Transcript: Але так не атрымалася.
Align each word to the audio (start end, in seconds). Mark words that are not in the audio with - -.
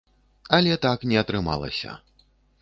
Але 0.57 0.77
так 0.85 1.05
не 1.11 1.19
атрымалася. 1.23 1.91